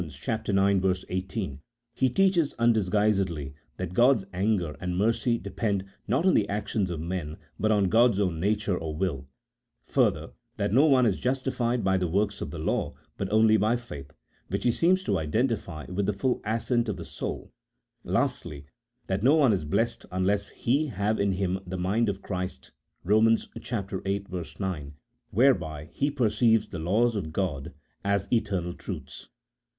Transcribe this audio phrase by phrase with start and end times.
[0.03, 1.05] ix.
[1.09, 1.61] 18,
[1.93, 7.37] he teaches undisguisedly that God's anger and mercy depend not on the actions of men,
[7.59, 9.27] but on God's own nature or will;
[9.83, 13.75] further, that no one is justified by the works of the law, but only by
[13.75, 14.11] faith,
[14.47, 17.51] which he seems to identify with the full assent of the soul;
[18.03, 18.65] lastly,
[19.05, 22.71] that no one is blessed unless he have in him the mind of Christ
[23.05, 23.37] (Eom.
[23.53, 24.55] viii.
[24.59, 24.93] 9),
[25.29, 27.71] whereby he perceives the laws of God
[28.03, 29.29] as eternal truths.